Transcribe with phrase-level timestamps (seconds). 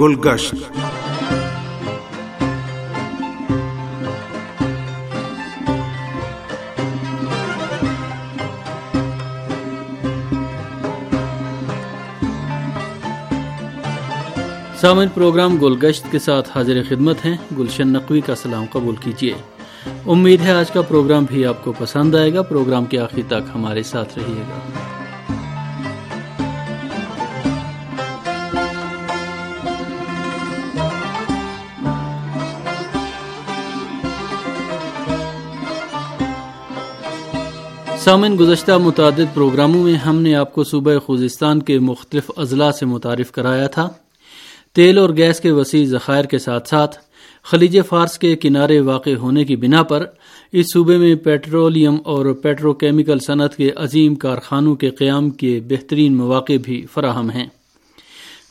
[0.00, 0.54] گلگشت۔
[14.80, 19.34] سامن پروگرام گلگشت کے ساتھ حاضر خدمت ہیں۔ گلشن نقوی کا سلام قبول کیجیے۔
[20.06, 23.50] امید ہے آج کا پروگرام بھی آپ کو پسند آئے گا۔ پروگرام کے آخر تک
[23.54, 24.89] ہمارے ساتھ رہیے گا۔
[38.04, 42.86] سامن گزشتہ متعدد پروگراموں میں ہم نے آپ کو صوبہ خوزستان کے مختلف اضلاع سے
[42.86, 43.88] متعارف کرایا تھا۔
[44.74, 46.96] تیل اور گیس کے وسیع ذخائر کے ساتھ ساتھ
[47.42, 50.06] خلیج فارس کے کنارے واقع ہونے کی بنا پر
[50.52, 56.16] اس صوبے میں پیٹرولیم اور پیٹرو کیمیکل صنعت کے عظیم کارخانوں کے قیام کے بہترین
[56.16, 57.46] مواقع بھی فراہم ہیں۔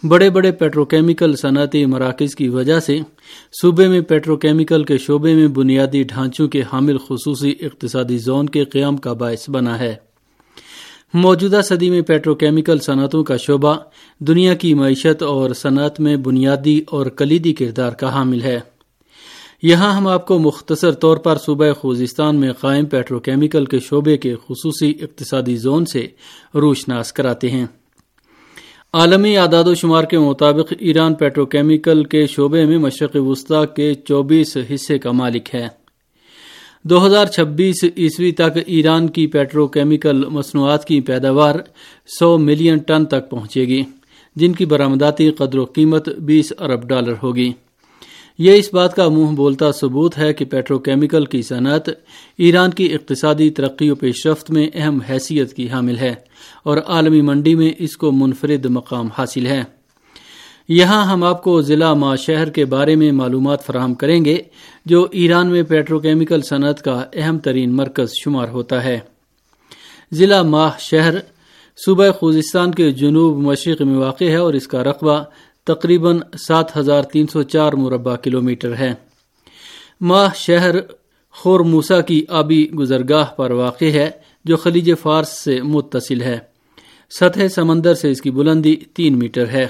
[0.04, 3.00] بڑے بڑے پیٹرو کیمیکل صنعتی مراکز کی وجہ سے
[3.62, 8.66] صوبے میں پیٹرو کیمیکل کے شعبے میں بنیادی ڈھانچوں کے حامل خصوصی اقتصادی زون کے
[8.66, 9.96] قیام کا باعث بنا ہے۔
[11.14, 13.76] موجودہ صدی میں پیٹرو کیمیکل صنعتوں کا شعبہ
[14.20, 18.60] دنیا کی معیشت اور صنعت میں بنیادی اور کلیدی کردار کا حامل ہے۔
[19.64, 24.18] یہاں ہم آپ کو مختصر طور پر صوبہ خوزستان میں قائم پیٹرو کیمیکل کے شعبے
[24.18, 26.08] کے خصوصی اقتصادی زون سے
[26.56, 27.66] روشناس کراتے ہیں۔
[28.94, 33.94] عالمی اعداد و شمار کے مطابق ایران پیٹرو کیمیکل کے شعبے میں مشرق وسطی کے
[33.94, 35.68] چوبیس حصے کا مالک ہے۔
[36.84, 41.56] دو ہزار چھبیس عیسوی تک ایران کی پیٹرو کیمیکل مصنوعات کی پیداوار
[42.20, 43.82] سو ملین ٹن تک پہنچے گی،
[44.36, 47.52] جن کی برآمداتی قدر و قیمت بیس ارب ڈالر ہوگی۔
[48.40, 51.90] یہ اس بات کا منہ بولتا ثبوت ہے کہ پیٹرو کیمیکل کی صنعت
[52.38, 56.16] ایران کی اقتصادی ترقی و پیش رفت میں اہم حیثیت کی حامل ہے
[56.64, 59.64] اور عالمی منڈی میں اس کو منفرد مقام حاصل ہے۔
[60.68, 64.38] یہاں ہم آپ کو ضلع ماں شہر کے بارے میں معلومات فراہم کریں گے
[64.86, 69.00] جو ایران میں پیٹرو کیمیکل صنعت کا اہم ترین مرکز شمار ہوتا ہے۔
[70.12, 71.16] ضلع ماہ شہر
[71.86, 75.24] صوبہ خوزستان کے جنوب مشرق میں واقع ہے اور اس کا رقبہ
[75.74, 78.94] تقریباً سات ہزار تین سو چار مربع کلومیٹر ہے۔
[80.02, 80.76] ماہ شہر
[81.32, 84.10] خور موسا کی آبی گزرگاہ پر واقع ہے،
[84.46, 86.38] جو خلیج فارس سے متصل ہے۔
[87.20, 89.68] سطح سمندر سے اس کی بلندی تین میٹر ہے۔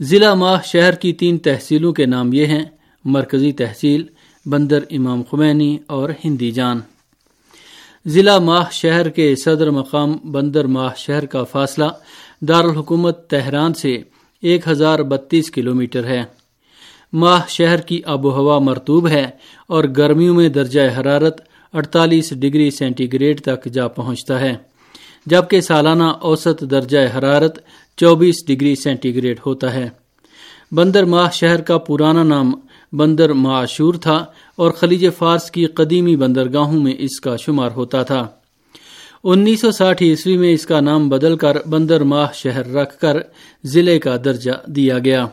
[0.00, 2.64] ضلع ماہ شہر کی تین تحصیلوں کے نام یہ ہیں،
[3.04, 4.06] مرکزی تحصیل،
[4.46, 6.80] بندر امام خمینی اور ہندی جان۔
[8.06, 11.84] ضلع ماہ شہر کے صدر مقام بندر ماہ شہر کا فاصلہ
[12.40, 14.02] دارالحکومت تہران سے
[14.42, 16.22] ایک ہزار بتیس کلومیٹر ہے۔
[17.12, 19.24] ماہ شہر کی آب و ہوا مرتوب ہے
[19.66, 21.40] اور گرمیوں میں درجہ حرارت
[21.74, 24.54] اڑتالیس ڈگری سینٹی گریڈ تک جا پہنچتا ہے،
[25.26, 27.58] جبکہ سالانہ اوسط درجہ حرارت
[27.96, 29.88] چوبیس ڈگری سینٹی گریڈ ہوتا ہے۔
[30.72, 32.52] بندر ماہ شہر کا پرانا نام
[32.92, 34.24] بندر معاشور تھا
[34.56, 38.26] اور خلیج فارس کی قدیمی بندرگاہوں میں اس کا شمار ہوتا تھا۔
[39.24, 43.16] انیس سو ساٹھ عیسوی میں اس کا نام بدل کر بندر ماہ شہر رکھ کر
[43.64, 45.26] ضلع کا درجہ دیا گیا۔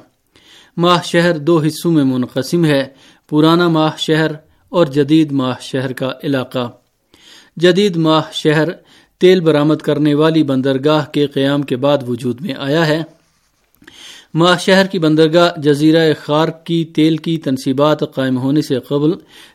[0.78, 2.88] ماہ شہر دو حصوں میں منقسم ہے،
[3.30, 4.32] پرانا ماہ شہر
[4.70, 6.72] اور جدید ماہ شہر کا علاقہ۔
[7.58, 8.70] جدید ماہ شہر
[9.20, 13.04] تیل برآمد کرنے والی بندرگاہ کے قیام کے بعد وجود میں آیا ہے۔
[14.34, 19.12] ماہ شہر کی بندرگاہ جزیرہ خار کی تیل کی تنصیبات قائم ہونے سے قبل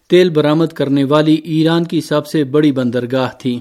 [0.08, 3.60] تیل برآمد کرنے والی ایران کی سب سے بڑی بندرگاہ تھی۔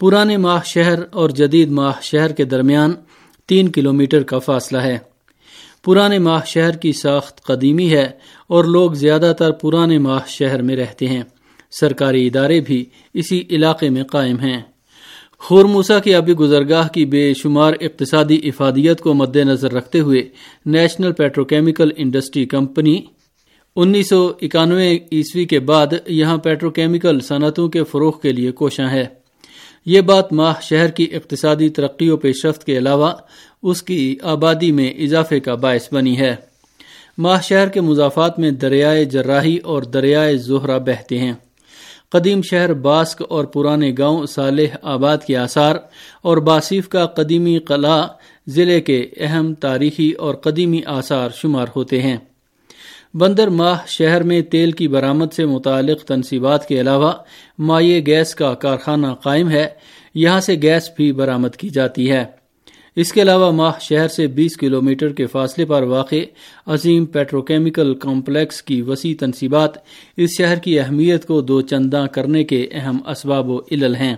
[0.00, 2.92] پرانے ماہ شہر اور جدید ماہ شہر کے درمیان
[3.46, 4.98] تین کلومیٹر کا فاصلہ ہے۔
[5.84, 8.10] پرانے ماہ شہر کی ساخت قدیمی ہے
[8.46, 11.22] اور لوگ زیادہ تر پرانے ماہ شہر میں رہتے ہیں۔
[11.80, 14.62] سرکاری ادارے بھی اسی علاقے میں قائم ہیں۔
[15.38, 20.28] خورموسا کی آبی گزرگاہ کی بے شمار اقتصادی افادیت کو مد نظر رکھتے ہوئے
[20.66, 23.02] نیشنل پیٹروکیمیکل انڈسٹری کمپنی
[23.76, 29.17] انیس سو اکانوے عیسوی کے بعد یہاں پیٹروکیمیکل صنعتوں کے فروغ کے لیے کوشاں ہے۔
[29.86, 33.12] یہ بات ماہ شہر کی اقتصادی ترقی و پیش رفت کے علاوہ
[33.62, 36.36] اس کی آبادی میں اضافے کا باعث بنی ہے۔
[37.18, 41.32] ماہ شہر کے مضافات میں دریائے جراحی اور دریائے زہرہ بہتے ہیں۔
[42.08, 45.76] قدیم شہر باسک اور پرانے گاؤں صالح آباد کے آثار
[46.22, 48.06] اور باصیف کا قدیمی قلعہ
[48.46, 52.16] ضلع کے اہم تاریخی اور قدیمی آثار شمار ہوتے ہیں۔
[53.14, 57.12] بندر ماہ شہر میں تیل کی برآمد سے متعلق تنصیبات کے علاوہ
[57.58, 59.68] مائع گیس کا کارخانہ قائم ہے،
[60.14, 62.24] یہاں سے گیس بھی برآمد کی جاتی ہے۔
[62.96, 66.14] اس کے علاوہ ماہ شہر سے بیس کلومیٹر کے فاصلے پر واقع
[66.66, 69.70] عظیم پیٹروکیمیکل کمپلیکس کی وسیع تنصیبات
[70.16, 74.16] اس شہر کی اہمیت کو دو چنداں کرنے کے اہم اسباب و علل ہیں۔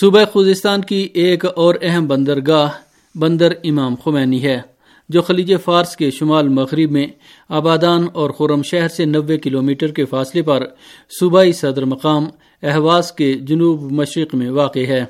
[0.00, 2.70] صوبہ خوزستان کی ایک اور اہم بندرگاہ
[3.14, 4.71] بندر امام خمینی ہے۔
[5.12, 7.06] جو خلیج فارس کے شمال مغرب میں
[7.48, 10.66] آبادان اور خورم شہر سے نوے کلومیٹر کے فاصلے پر
[11.20, 12.26] صوبائی صدر مقام
[12.62, 15.04] احواز کے جنوب مشرق میں واقع ہے۔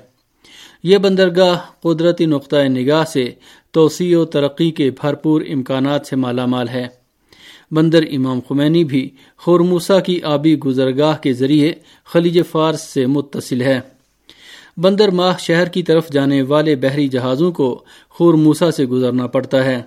[0.83, 3.31] یہ بندرگاہ قدرتی نقطۂ نگاہ سے
[3.71, 6.87] توسیع و ترقی کے بھرپور امکانات سے مالا مال ہے۔
[7.71, 11.73] بندر امام خمینی بھی خورموسا کی آبی گزرگاہ کے ذریعے
[12.05, 13.81] خلیج فارس سے متصل ہے۔
[14.77, 19.83] بندر ماہ شہر کی طرف جانے والے بحری جہازوں کو خورموسا سے گزرنا پڑتا ہے۔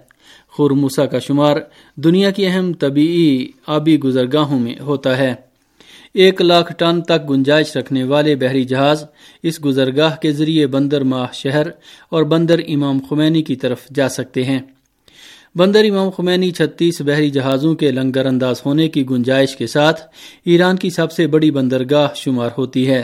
[0.47, 1.57] خورموسا کا شمار
[1.95, 5.33] دنیا کی اہم طبیعی آبی گزرگاہوں میں ہوتا ہے۔
[6.13, 9.05] ایک لاکھ ٹن تک گنجائش رکھنے والے بحری جہاز
[9.43, 11.67] اس گزرگاہ کے ذریعے بندر ماہ شہر
[12.09, 14.59] اور بندر امام خمینی کی طرف جا سکتے ہیں۔
[15.55, 20.01] بندر امام خمینی چھتیس بحری جہازوں کے لنگر انداز ہونے کی گنجائش کے ساتھ
[20.45, 23.03] ایران کی سب سے بڑی بندرگاہ شمار ہوتی ہے۔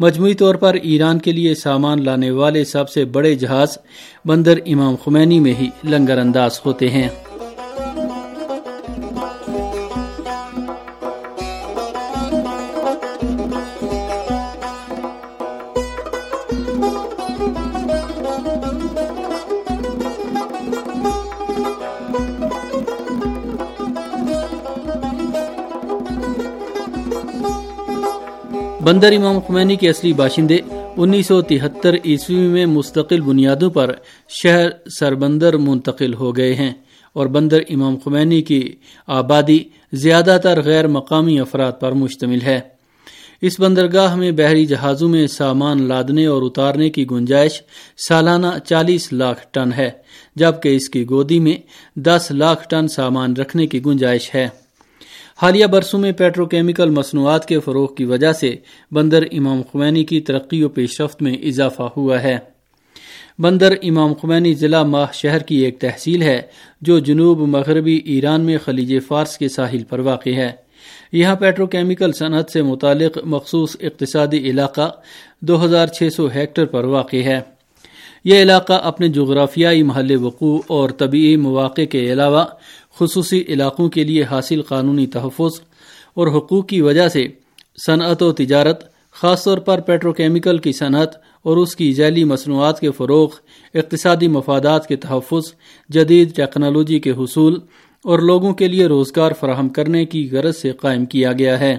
[0.00, 3.78] مجموعی طور پر ایران کے لیے سامان لانے والے سب سے بڑے جہاز
[4.24, 7.08] بندر امام خمینی میں ہی لنگر انداز ہوتے ہیں۔
[28.84, 30.58] بندر امام خمینی کے اصلی باشندے
[30.96, 33.94] انیس سو تہتر عیسوی میں مستقل بنیادوں پر
[34.28, 34.68] شہر
[35.00, 36.72] سربندر منتقل ہو گئے ہیں
[37.12, 38.72] اور بندر امام خمینی کی
[39.06, 39.58] آبادی
[39.92, 42.60] زیادہ تر غیر مقامی افراد پر مشتمل ہے۔
[43.40, 47.62] اس بندرگاہ میں بحری جہازوں میں سامان لادنے اور اتارنے کی گنجائش
[48.08, 49.90] سالانہ چالیس لاکھ ٹن ہے،
[50.36, 51.56] جبکہ اس کی گودی میں
[51.96, 54.48] دس لاکھ ٹن سامان رکھنے کی گنجائش ہے۔
[55.42, 58.56] حالیہ برسوں میں پیٹرو کیمیکل مصنوعات کے فروغ کی وجہ سے
[58.92, 62.38] بندر امام خمینی کی ترقی و پیش رفت میں اضافہ ہوا ہے۔
[63.38, 66.42] بندر امام خمینی ضلع ماہ شہر کی ایک تحصیل ہے
[66.80, 70.52] جو جنوب مغربی ایران میں خلیج فارس کے ساحل پر واقع ہے۔
[71.12, 74.90] یہاں پیٹرو کیمیکل صنعت سے متعلق مخصوص اقتصادی علاقہ
[75.40, 77.53] دو ہزار چھ سو ہیکٹر پر واقع ہے۔
[78.24, 82.44] یہ علاقہ اپنے جغرافیائی محل وقوع اور طبیعی مواقع کے علاوہ
[83.00, 85.60] خصوصی علاقوں کے لیے حاصل قانونی تحفظ
[86.14, 87.26] اور حقوق کی وجہ سے
[87.86, 92.80] صنعت و تجارت، خاص طور پر پیٹرو کیمیکل کی صنعت اور اس کی ذیلی مصنوعات
[92.80, 93.28] کے فروغ،
[93.74, 95.54] اقتصادی مفادات کے تحفظ،
[95.88, 97.58] جدید ٹیکنالوجی کے حصول
[98.04, 101.76] اور لوگوں کے لیے روزگار فراہم کرنے کی غرض سے قائم کیا گیا ہے۔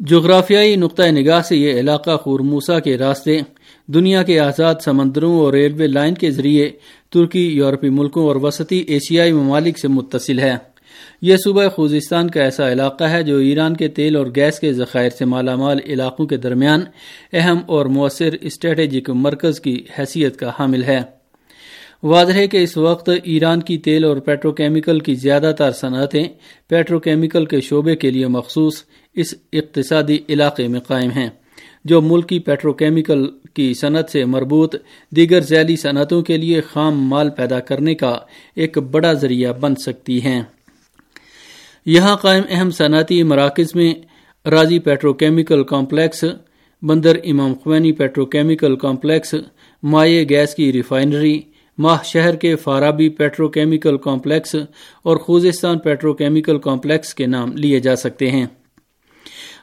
[0.00, 3.40] جغرافیائی نقطۂ نگاہ سے یہ علاقہ خورموسا کے راستے
[3.88, 6.70] دنیا کے آزاد سمندروں اور ریلوے لائن کے ذریعے
[7.12, 10.54] ترکی، یورپی ملکوں اور وسطی ایشیائی ممالک سے متصل ہے۔
[11.22, 15.10] یہ صوبہ خوزستان کا ایسا علاقہ ہے جو ایران کے تیل اور گیس کے ذخائر
[15.10, 16.80] سے مالا مال علاقوں کے درمیان
[17.32, 20.98] اہم اور مؤثر اسٹریٹجک مرکز کی حیثیت کا حامل ہے۔
[22.02, 26.24] واضح ہے کہ اس وقت ایران کی تیل اور پیٹرو کیمیکل کی زیادہ تر صنعتیں
[26.68, 28.82] پیٹرو کیمیکل کے شعبے کے لیے مخصوص
[29.14, 31.28] اس اقتصادی علاقے میں قائم ہیں،
[31.84, 34.74] جو ملکی پیٹرو کیمیکل کی صنعت سے مربوط
[35.16, 38.18] دیگر ذیلی صنعتوں کے لیے خام مال پیدا کرنے کا
[38.56, 40.42] ایک بڑا ذریعہ بن سکتی ہیں۔
[41.86, 43.94] یہاں قائم اہم صنعتی مراکز میں
[44.48, 46.24] راضی petro chemical complex,
[46.82, 47.92] Bandar Imam Khomeini
[48.26, 49.34] petrochemical complex
[49.82, 51.40] مائع گیس کی ریفائنری،
[51.78, 54.54] ماہ شہر کے فارابی پیٹرو کیمیکل کمپلیکس
[55.02, 58.46] اور خوزستان پیٹرو کیمیکل کمپلیکس کے نام لیے جا سکتے ہیں۔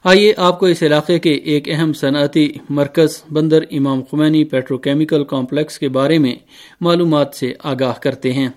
[0.05, 5.23] آئیے آپ کو اس علاقے کے ایک اہم صنعتی مرکز بندر Imam Khomeini petro chemical
[5.23, 6.33] complex کے بارے میں
[6.81, 8.47] معلومات سے آگاہ کرتے ہیں،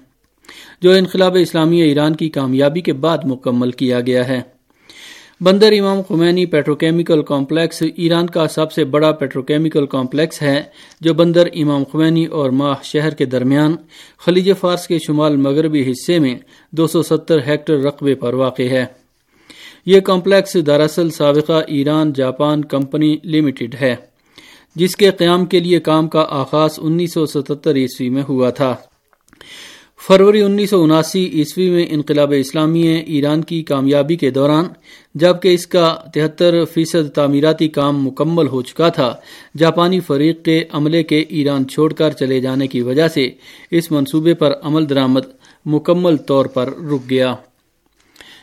[0.82, 4.40] جو انقلاب اسلامی ایران کی کامیابی کے بعد مکمل کیا گیا ہے۔
[5.40, 10.62] Bandar Imam Khomeini petrochemical complex Iran کا سب سے بڑا پیٹرو کیمیکل کمپلیکس ہے،
[11.00, 13.76] جو بندر امام خمینی اور ماہ شہر کے درمیان
[14.18, 16.36] خلیج فارس کے شمال مغربی حصے میں
[16.72, 18.84] دو سو ستر ہیکٹر رقبے پر واقع ہے۔
[19.86, 23.94] یہ کمپلیکس دراصل سابقہ ایران جاپان کمپنی لمیٹڈ ہے،
[24.76, 28.74] جس کے قیام کے لیے کام کا آغاز انیس سو ستتر عیسوی میں ہوا تھا۔
[30.06, 34.64] فروری انیس سو اناسی عیسوی میں انقلاب اسلامی ایران کی کامیابی کے دوران،
[35.14, 39.14] جبکہ اس کا تہتر فیصد تعمیراتی کام مکمل ہو چکا تھا،
[39.58, 43.30] جاپانی فریق کے عملے کے ایران چھوڑ کر چلے جانے کی وجہ سے
[43.70, 45.34] اس منصوبے پر عمل درآمد
[45.66, 47.34] مکمل طور پر رک گیا۔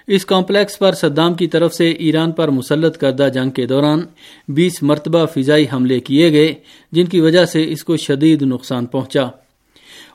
[0.08, 4.02] اس کمپلیکس پر صدام کی طرف سے ایران پر مسلط کردہ جنگ کے دوران
[4.48, 6.54] بیس مرتبہ فضائی حملے کیے گئے،
[6.92, 9.26] جن کی وجہ سے اس کو شدید نقصان پہنچا۔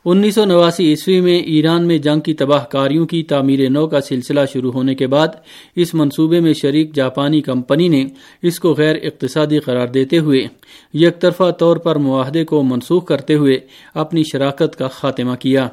[0.05, 4.01] انیس سو نواسی عیسوی میں ایران میں جنگ کی تباہ کاریوں کی تعمیر نو کا
[4.01, 5.29] سلسلہ شروع ہونے کے بعد
[5.77, 8.05] اس منصوبے میں شریک جاپانی کمپنی نے
[8.43, 10.47] اس کو غیر اقتصادی قرار دیتے ہوئے
[10.95, 13.59] یک طرفہ طور پر معاہدے کو منسوخ کرتے ہوئے
[13.95, 15.69] اپنی شراکت کا خاتمہ کیا۔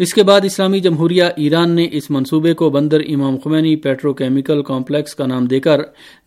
[0.00, 4.62] اس کے بعد اسلامی جمہوریہ ایران نے اس منصوبے کو بندر Imam Khomeini petro chemical
[4.62, 5.80] complex کا نام دے کر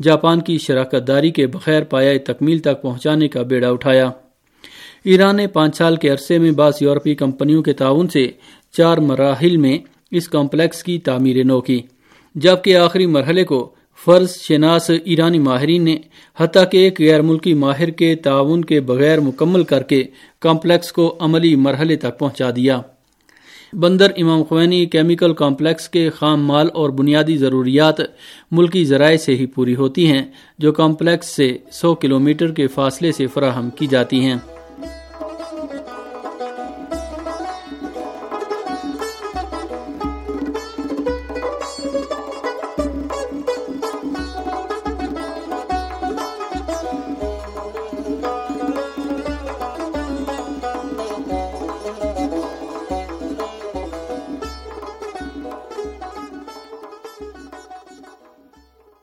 [0.03, 4.09] جاپان کی شراکت داری کے بغیر پایا تکمیل تک پہنچانے کا بیڑا اٹھایا۔
[5.03, 8.27] ایران نے پانچ سال کے عرصے میں بعض یورپی کمپنیوں کے تعاون سے
[8.71, 9.77] چار مراحل میں
[10.11, 11.81] اس کمپلیکس کی تعمیر نو کی۔
[12.35, 13.69] جبکہ آخری مرحلے کو
[14.05, 15.97] فرض شناس ایرانی ماہرین نے
[16.37, 20.03] حتیٰ کہ ایک غیر ملکی ماہر کے تعاون کے بغیر مکمل کر کے
[20.39, 22.81] کمپلیکس کو عملی مرحلے تک پہنچا دیا۔
[23.75, 28.01] بندر امام خوینی کیمیکل کمپلیکس کے خام مال اور بنیادی ضروریات
[28.51, 30.21] ملکی ذرائع سے ہی پوری ہوتی ہیں،
[30.59, 34.35] جو کمپلیکس سے سو کلومیٹر کے فاصلے سے فراہم کی جاتی ہیں۔